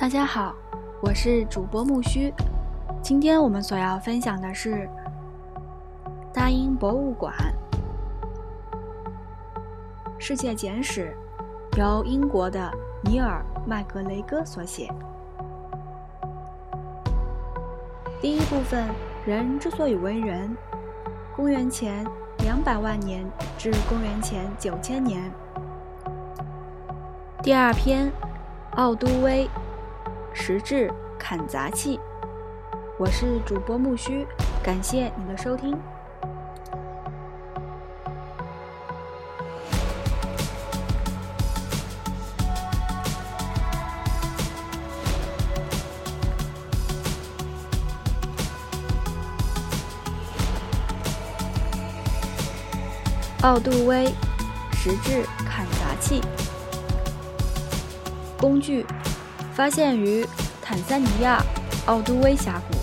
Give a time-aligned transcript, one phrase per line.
[0.00, 0.54] 大家好，
[1.02, 2.32] 我是主播木须。
[3.02, 4.88] 今天我们所要分享的是
[6.32, 7.34] 大英博物馆
[10.18, 11.14] 世界简史，
[11.76, 12.72] 由英国的
[13.04, 14.90] 尼尔·麦格雷戈所写。
[18.22, 18.88] 第一部分：
[19.26, 20.56] 人之所以为人，
[21.36, 22.06] 公元前
[22.38, 23.22] 两百万年
[23.58, 25.30] 至公元前九千年。
[27.42, 28.10] 第二篇：
[28.76, 29.46] 奥都威。
[30.32, 32.00] 石质砍杂器，
[32.98, 34.26] 我是主播木须，
[34.62, 35.78] 感谢你的收听。
[53.42, 54.06] 奥杜威
[54.72, 56.20] 石质砍杂器
[58.38, 58.84] 工具。
[59.60, 60.26] 发现于
[60.62, 61.38] 坦桑尼亚
[61.84, 62.78] 奥都威峡谷，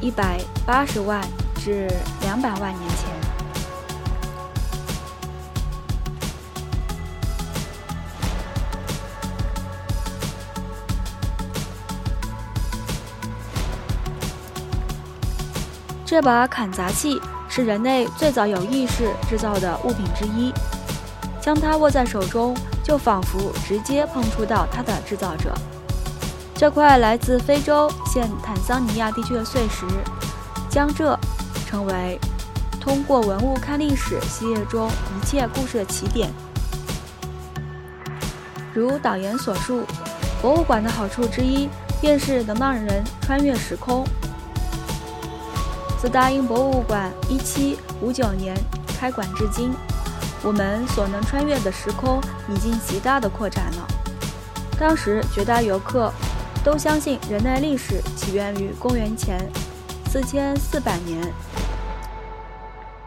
[0.00, 1.22] 一百八十万
[1.54, 1.88] 至
[2.22, 3.08] 两百万年前。
[16.04, 20.52] 这把砍砸器是人类最早有意识制造的物品之一，
[21.40, 25.54] 将它握在手中，就仿佛直接碰触到它的制造者。
[26.60, 29.86] 这块来自非洲现坦桑尼亚地区的碎石，
[30.68, 31.18] 将这
[31.66, 32.20] 成为
[32.78, 36.30] 通过文物看历史系列中一切故事的起点。
[38.74, 39.86] 如导言所述，
[40.42, 41.66] 博物馆的好处之一
[41.98, 44.06] 便是能让人穿越时空。
[45.98, 48.54] 自大英博物馆1759年
[48.98, 49.72] 开馆至今，
[50.42, 53.88] 我们所能穿越的时空已经极大的扩展了。
[54.78, 56.12] 当时绝大游客。
[56.62, 59.40] 都相信人类历史起源于公元前
[60.06, 61.18] 四千四百年，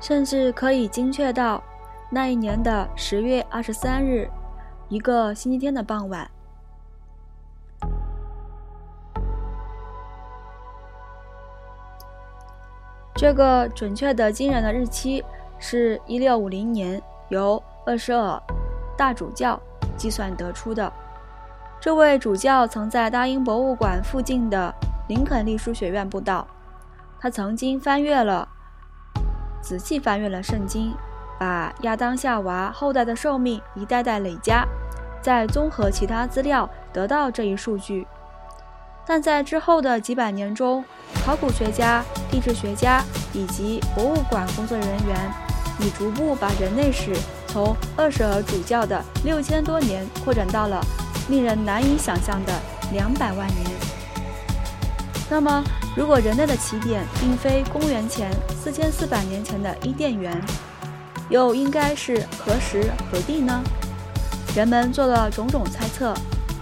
[0.02, 1.64] 甚至可以精确到
[2.10, 4.28] 那一年的十月二十三日，
[4.90, 6.28] 一个星期天的傍晚。
[13.16, 15.24] 这个准确的惊人的日期
[15.60, 17.00] 是一六五零年，
[17.30, 18.42] 由厄舍尔
[18.98, 19.62] 大主教
[19.96, 20.92] 计算得出的。
[21.84, 24.74] 这位主教曾在大英博物馆附近的
[25.10, 26.48] 林肯利书学院布道。
[27.20, 28.48] 他曾经翻阅了，
[29.62, 30.96] 仔细翻阅了圣经，
[31.38, 34.66] 把亚当夏娃后代的寿命一代代累加，
[35.22, 38.08] 再综合其他资料得到这一数据。
[39.06, 40.86] 但在之后的几百年中，
[41.26, 42.02] 考古学家、
[42.32, 45.32] 地质学家以及博物馆工作人员
[45.82, 47.14] 已逐步把人类史
[47.46, 50.82] 从厄舍尔主教的六千多年扩展到了。
[51.30, 52.54] 令人难以想象的
[52.92, 53.60] 两百万年。
[55.30, 55.64] 那么，
[55.96, 58.30] 如果人类的起点并非公元前
[58.62, 60.40] 四千四百年前的伊甸园，
[61.30, 63.64] 又应该是何时何地呢？
[64.56, 66.14] 人们做了种种猜测，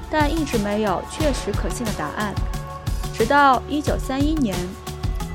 [0.09, 2.33] 但一直没有确实可信的答案。
[3.13, 4.55] 直到一九三一年，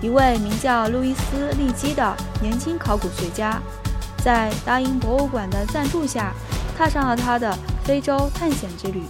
[0.00, 3.60] 一位名叫路易斯·利基的年轻考古学家，
[4.24, 6.32] 在大英博物馆的赞助下，
[6.78, 7.54] 踏上了他的。
[7.86, 9.00] 非洲探险之旅。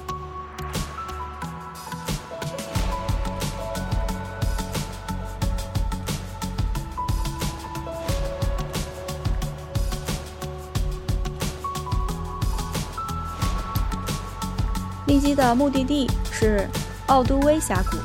[15.06, 16.68] 利基的目的地是
[17.06, 17.96] 奥都威峡谷，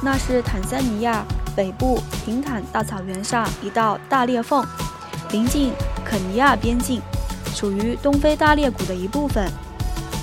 [0.00, 1.24] 那是坦桑尼亚
[1.56, 4.64] 北部平坦大草原上一道大裂缝，
[5.30, 5.72] 临近
[6.04, 7.02] 肯尼亚边境，
[7.52, 9.50] 属于东非大裂谷的一部分。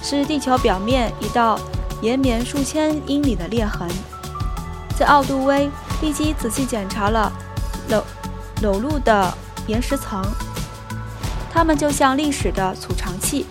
[0.01, 1.59] 是地球表面一道
[2.01, 3.88] 延绵数千英里的裂痕。
[4.97, 5.69] 在奥杜威，
[6.01, 7.31] 利基仔细检查了
[7.89, 8.03] 裸
[8.61, 9.34] 裸露的
[9.67, 10.23] 岩石层，
[11.52, 13.46] 它们就像历史的储藏器。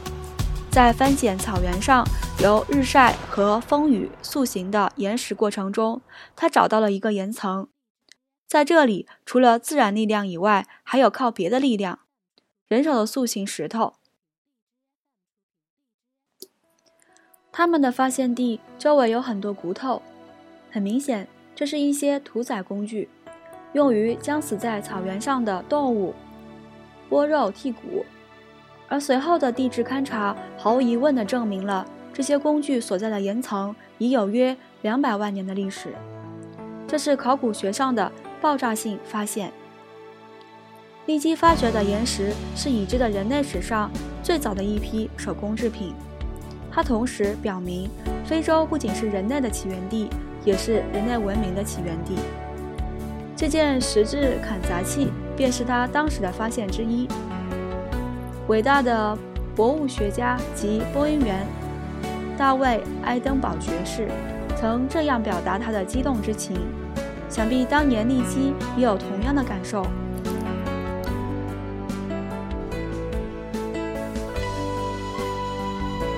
[0.71, 2.07] 在翻检草原上
[2.41, 6.01] 由日晒和风雨塑形的岩石过程中，
[6.37, 7.67] 他找到了一个岩层。
[8.47, 12.01] 在这里，除了自然力量以外，还有靠别的力量——
[12.69, 13.95] 人手的塑形石头。
[17.53, 20.01] 他们的发现地周围有很多骨头，
[20.71, 23.09] 很明显，这是一些屠宰工具，
[23.73, 26.15] 用于将死在草原上的动物
[27.11, 28.05] 剥肉剔骨。
[28.89, 35.95] 而随后的地质勘察毫无疑问地证明了这些工具所在的岩层已有约两百万年的历史。
[36.89, 38.11] 这是考古学上的
[38.41, 39.53] 爆炸性发现。
[41.07, 43.91] 利基发掘的岩石是已知的人类史上
[44.23, 45.95] 最早的一批手工制品。
[46.73, 47.91] 它同时表明，
[48.25, 50.09] 非洲不仅是人类的起源地，
[50.45, 52.15] 也是人类文明的起源地。
[53.37, 57.09] 这件石质砍砸器便是他当时的发现之一。
[58.49, 59.17] 伟大的
[59.57, 61.47] 博物学家及播音员
[62.37, 62.69] 大卫·
[63.05, 64.09] 埃登堡爵士
[64.57, 66.57] 曾这样表达他的激动之情，
[67.29, 69.85] 想必当年利基也有同样的感受。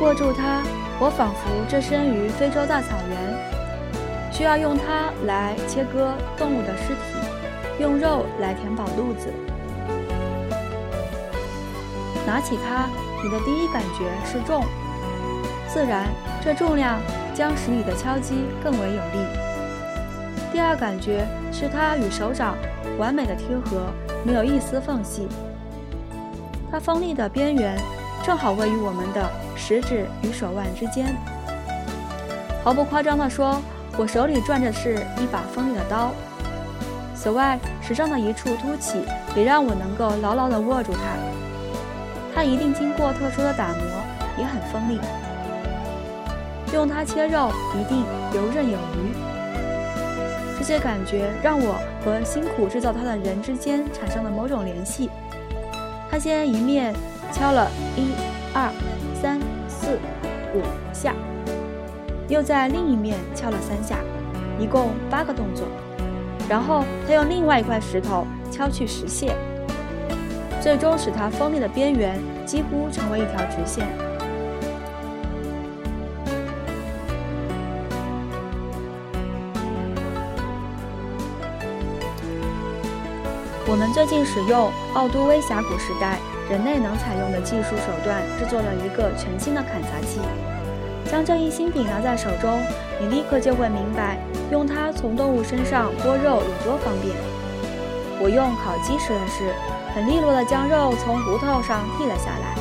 [0.03, 0.61] 握住它，
[0.99, 9.33] 我仿佛置身于非洲大草原，需要用它来切割动物的尸体，用肉来填饱肚子。
[12.27, 12.89] 拿起它，
[13.23, 14.65] 你的第一感觉是重，
[15.69, 16.09] 自然，
[16.43, 16.99] 这重量
[17.33, 19.25] 将使你的敲击更为有力。
[20.53, 22.57] 第二感觉是它与手掌
[22.99, 23.87] 完美的贴合，
[24.25, 25.29] 没有一丝缝隙。
[26.73, 27.79] 它锋利的边缘
[28.25, 29.31] 正好位于我们的。
[29.55, 31.15] 食指与手腕之间，
[32.65, 33.63] 毫不夸张地说，
[33.97, 36.11] 我手里攥着是一把锋利的刀。
[37.15, 39.05] 此外，石上的一处凸起
[39.37, 41.01] 也让我能够牢牢地握住它。
[42.35, 43.85] 它一定经过特殊的打磨，
[44.37, 44.99] 也很锋利。
[46.75, 48.03] 用它切肉一定
[48.35, 49.15] 游刃有余。
[50.59, 55.09] 这些感觉让我和辛苦制造它的人之间产生了某种联系。
[56.11, 56.93] 他先一面
[57.32, 58.12] 敲了一
[58.55, 58.70] 二。
[59.23, 59.38] 三
[59.69, 60.00] 四
[60.52, 60.62] 五
[60.93, 61.14] 下，
[62.29, 63.99] 又在另一面敲了三下，
[64.58, 65.69] 一共八个动作。
[66.49, 69.37] 然后他用另外一块石头敲去石屑，
[70.61, 73.87] 最终使它锋利的边缘几乎成为一条直线。
[83.69, 86.19] 我们最近使用奥都威峡谷时代。
[86.53, 90.21] 人类能采用的技术手段制作了一个全新的砍砸器。
[91.11, 92.61] 将这一新品拿在手中，
[93.01, 94.19] 你立刻就会明白
[94.51, 97.17] 用它从动物身上剥肉有多方便。
[98.21, 99.55] 我用烤鸡时的是，
[99.95, 102.55] 很利落地将肉从骨头上剔了下来，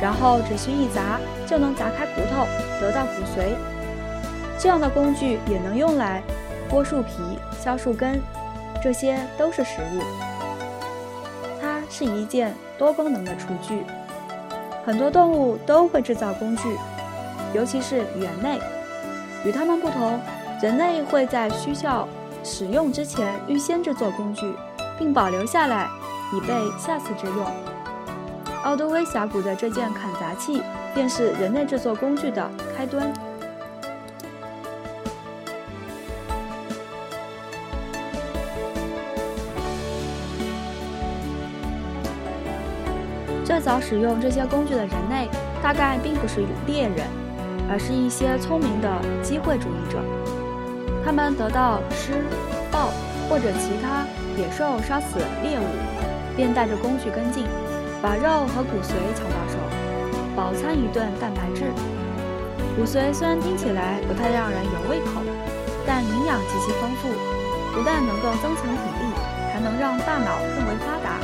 [0.00, 1.18] 然后只需一砸
[1.48, 2.46] 就能砸开骨头，
[2.80, 3.56] 得到骨髓。
[4.56, 6.22] 这样的工具也能用来
[6.70, 8.22] 剥树皮、削树根，
[8.80, 10.00] 这些都是食物。
[11.60, 12.54] 它是一件。
[12.78, 13.82] 多功能的厨具，
[14.84, 16.76] 很多动物都会制造工具，
[17.54, 18.60] 尤其是猿类。
[19.44, 20.20] 与它们不同，
[20.60, 22.06] 人类会在需要
[22.42, 24.52] 使用之前预先制作工具，
[24.98, 25.88] 并保留下来
[26.34, 27.46] 以备下次之用。
[28.64, 30.60] 奥多威峡谷的这件砍砸器
[30.92, 33.12] 便是人类制作工具的开端。
[43.46, 45.30] 最早使用这些工具的人类，
[45.62, 47.06] 大概并不是猎人，
[47.70, 48.90] 而是一些聪明的
[49.22, 50.02] 机会主义者。
[51.04, 52.26] 他们得到狮、
[52.74, 52.90] 豹
[53.30, 54.02] 或者其他
[54.34, 55.66] 野兽杀死猎物，
[56.34, 57.46] 便带着工具跟进，
[58.02, 59.54] 把肉和骨髓抢到手，
[60.34, 61.70] 饱餐一顿蛋白质。
[62.74, 65.22] 骨髓虽然听起来不太让人有胃口，
[65.86, 67.14] 但营养极其丰富，
[67.70, 69.06] 不但能够增强体力，
[69.54, 71.22] 还能让大脑更为发达。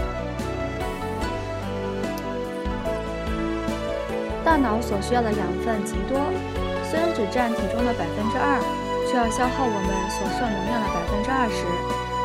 [4.44, 6.18] 大脑所需要的养分极多，
[6.90, 8.58] 虽然只占体重的百分之二，
[9.06, 11.62] 却要消耗我们所摄能量的百分之二十，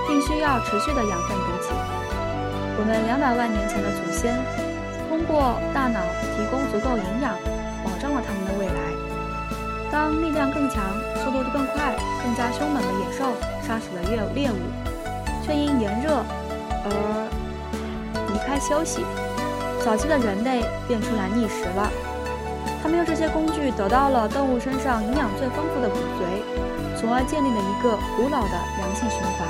[0.10, 1.70] 并需要持续的养分补给。
[2.80, 4.34] 我们两百万年前的祖先，
[5.10, 6.02] 通过大脑
[6.34, 7.38] 提供足够营养，
[7.86, 8.82] 保障了他们的未来。
[9.90, 10.84] 当力量更强、
[11.22, 11.96] 速度更快、
[12.26, 14.58] 更加凶猛的野兽杀死了猎猎物，
[15.46, 16.26] 却因炎热
[16.84, 17.30] 而
[18.34, 19.06] 离开休息，
[19.88, 21.90] 早期的人类便出来觅食了。
[22.84, 29.48] 他们用这些工具得到了动物身上营养最丰富的骨髓，从而建立了一个古老的良性循环。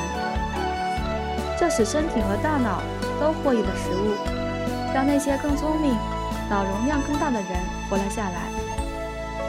[1.57, 2.83] 这使身体和大脑
[3.19, 4.13] 都获益的食物，
[4.93, 5.97] 让那些更聪明、
[6.51, 7.57] 脑容量更大的人
[7.89, 8.45] 活了下来，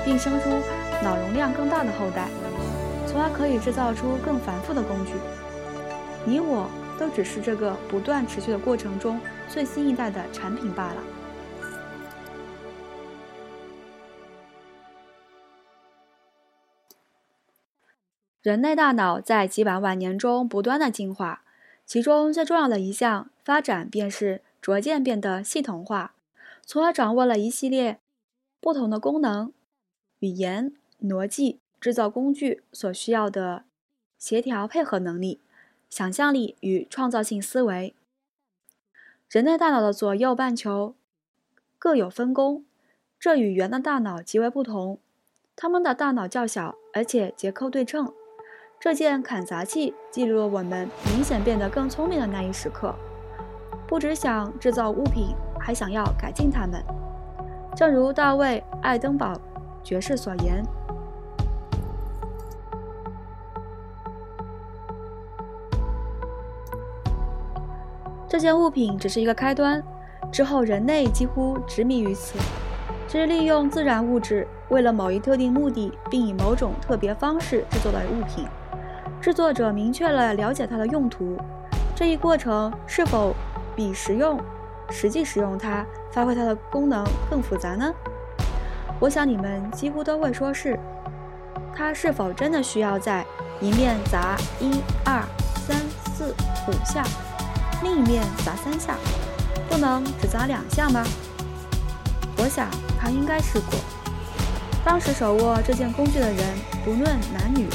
[0.07, 0.49] 并生出
[1.05, 2.29] 脑容量更大的后代，
[3.07, 5.13] 从而可以制造出更繁复的工具。
[6.25, 6.65] 你我
[6.99, 11.03] 都只是这个不断持续的过程中最新一代的产品罢了。
[18.43, 21.43] 人类大脑在几百万年中不断的进化，
[21.85, 26.15] 其中最重要的一项发展便是逐渐变得系统化，
[26.65, 27.99] 从而掌握了一系列
[28.61, 29.53] 不同的功能、
[30.21, 33.65] 语言、逻辑、制造工具所需要的
[34.17, 35.41] 协调配合能力、
[35.89, 37.95] 想象力与创造性思维。
[39.31, 40.95] 人类大脑的左右半球
[41.79, 42.65] 各有分工，
[43.19, 44.99] 这与猿的大脑极为不同，
[45.55, 48.13] 它们的大脑较小，而且结构对称。
[48.81, 52.95] 这件砍砸器记录了我们明显变得更聪明的那一时刻，
[53.89, 56.83] 不只想制造物品，还想要改进它们。
[57.77, 59.41] 正如大卫·爱登堡
[59.83, 60.65] 爵士所言。
[68.29, 69.83] 这件物品只是一个开端，
[70.31, 72.39] 之后人类几乎执迷于此，
[73.09, 78.47] 这是利用自然物质为了某一特定目的，并以某种特别方式制作的物品。
[79.19, 81.39] 制作者明确了了解它的用途，
[81.97, 83.35] 这一过程是否
[83.75, 84.39] 比实用、
[84.91, 87.91] 实际使用它、发挥它的功能更复杂呢？
[89.01, 90.79] 我想你们几乎都会说是。
[91.75, 93.25] 它是否真的需要在
[93.61, 95.23] 一面砸一二
[95.67, 95.77] 三
[96.13, 96.35] 四
[96.69, 97.05] 五下？
[97.83, 98.97] 另一面砸三下，
[99.69, 101.05] 不能只砸两下吗？
[102.37, 102.69] 我想
[103.01, 103.79] 他应该试过。
[104.85, 107.69] 当时手握这件工具的人，不论男女，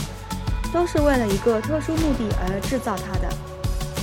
[0.74, 3.30] 都是为了一个特殊目的而制造它的。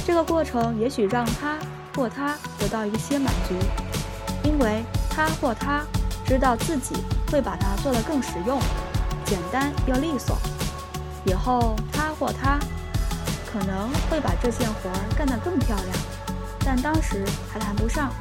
[0.06, 1.58] 这个过程也许让他
[1.94, 3.54] 或他得到一些满足，
[4.42, 5.84] 因为他或他
[6.24, 6.96] 知道自己
[7.30, 8.58] 会把它做得更实用、
[9.24, 10.38] 简单又利索。
[11.26, 12.58] 以后他或他。
[13.52, 15.88] 可能会把这件活儿干得更漂亮，
[16.60, 18.12] 但当时还谈不上。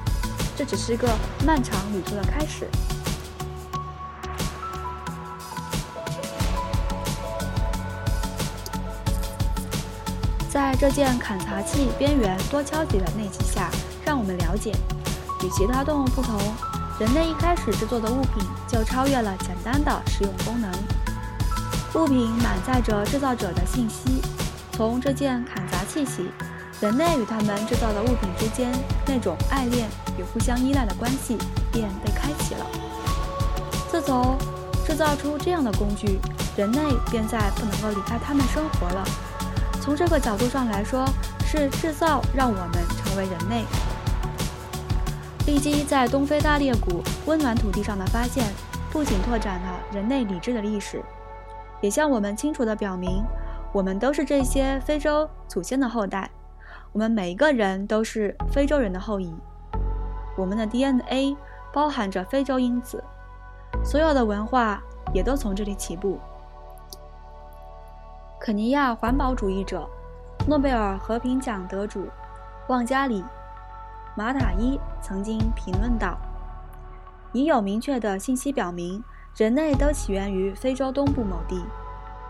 [0.57, 1.07] 这只是个
[1.45, 2.67] 漫长旅途的开始。
[10.49, 13.69] 在这件砍伐器边缘多敲击的那几下，
[14.03, 14.71] 让我们了解，
[15.43, 16.37] 与其他动物不同，
[16.99, 20.71] 人类一开始制作的物品就超越了简单的实用功能。
[21.93, 24.21] 物品满载着制造者的信息。
[24.79, 26.31] 从这件砍砸器起，
[26.79, 28.71] 人类与他们制造的物品之间
[29.05, 31.37] 那种爱恋与互相依赖的关系
[31.69, 32.65] 便被开启了。
[33.89, 34.37] 自从
[34.85, 36.17] 制造出这样的工具，
[36.55, 36.79] 人类
[37.11, 39.03] 便再不能够离开他们生活了。
[39.81, 41.05] 从这个角度上来说，
[41.45, 42.71] 是制造让我们
[43.03, 43.65] 成为人类。
[45.45, 48.45] 利基在东非大裂谷温暖土地上的发现，
[48.91, 51.03] 不仅拓展了人类理智的历史，
[51.81, 53.21] 也向我们清楚地表明。
[53.71, 56.31] 我们都是这些非洲祖先的后代，
[56.91, 59.31] 我们每一个人都是非洲人的后裔。
[60.35, 61.37] 我们的 DNA
[61.71, 63.03] 包含着非洲因子，
[63.83, 64.81] 所有的文化
[65.13, 66.19] 也都从这里起步。
[68.39, 69.87] 肯尼亚环保主义者、
[70.47, 72.07] 诺贝尔和平奖得主
[72.69, 73.21] 旺加里·
[74.15, 76.17] 马塔伊曾经评论道
[77.33, 79.03] ：“已有明确的信息表明，
[79.35, 81.63] 人类都起源于非洲东部某地。”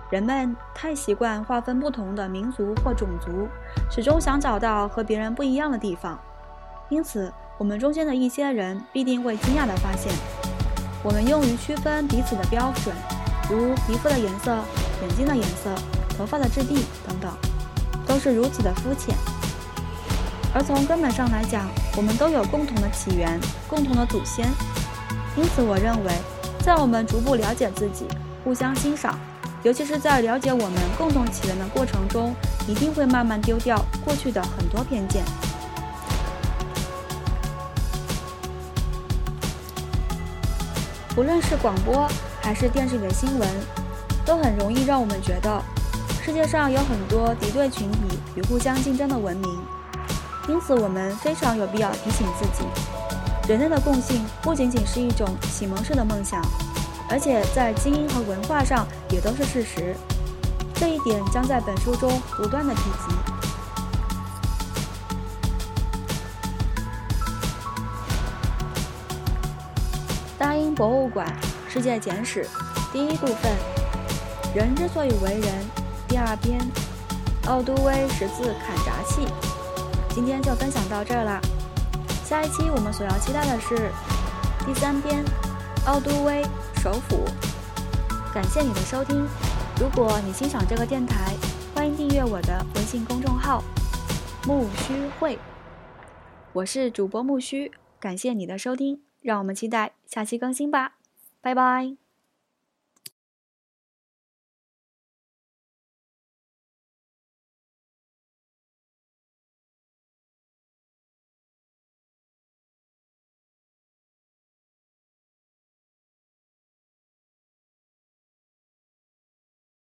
[0.09, 3.47] 人们太习惯划分不同的民族或种族，
[3.91, 6.19] 始终想找到和别人不一样的地方。
[6.89, 10.11] 因此，我们中间的一些人必定会惊讶地发现，
[11.03, 12.95] 我们用于区分彼此的标准，
[13.51, 14.51] 如皮肤的颜色、
[15.01, 15.69] 眼睛的颜色、
[16.17, 17.31] 头发的质地等等，
[18.07, 19.15] 都是如此的肤浅。
[20.55, 24.47] 而从根本上来讲，我们都有共同的起源、共同的祖先。
[25.37, 26.11] 因此，我认为，
[26.61, 28.07] 在我们逐步了解自己、
[28.43, 29.19] 互相欣赏。
[29.61, 32.33] 尤其是在了解我们共同起源的过程中，
[32.67, 35.23] 一定会慢慢丢掉过去的很多偏见。
[41.13, 42.07] 不论是广播
[42.41, 43.49] 还是电视里的新闻，
[44.25, 45.61] 都很容易让我们觉得
[46.23, 49.59] 世界上有很多敌对群体与互相竞争的文明。
[50.47, 52.63] 因此，我们非常有必要提醒自己：
[53.49, 56.41] 人类的共性不仅仅是一种启蒙式的梦想。
[57.09, 59.95] 而且在基因和文化上也都是事实，
[60.75, 63.15] 这一点将在本书中不断的提及。
[70.37, 71.35] 大英博物馆
[71.67, 72.47] 世界简史
[72.93, 73.51] 第一部分：
[74.55, 75.65] 人之所以为人，
[76.07, 76.59] 第二篇：
[77.47, 79.27] 奥杜威十字砍闸器。
[80.11, 81.41] 今天就分享到这儿了，
[82.23, 83.91] 下一期我们所要期待的是
[84.65, 85.23] 第三篇：
[85.85, 86.45] 奥杜威。
[86.81, 87.25] 首府，
[88.33, 89.27] 感谢你的收听。
[89.81, 91.35] 如果你欣赏这个电台，
[91.75, 93.61] 欢迎订阅我的微信公众号
[94.47, 95.37] “木须会”。
[96.53, 97.69] 我是主播木须，
[97.99, 100.93] 感谢你的收听，让我们期待下期更新吧，
[101.41, 102.08] 拜拜。